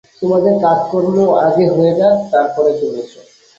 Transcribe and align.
তোমাদের 0.21 0.53
কাজকর্ম 0.63 1.15
আগে 1.45 1.65
হয়ে 1.73 1.93
যাক, 1.99 2.15
তার 2.31 2.47
পরে 2.55 2.71
তুমি 2.79 2.97
এসো। 3.01 3.19